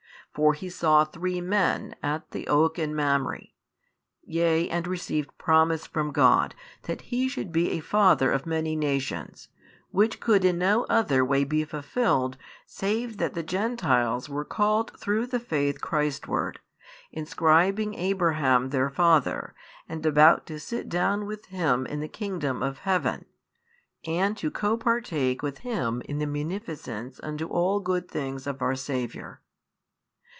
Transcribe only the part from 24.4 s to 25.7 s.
co partake with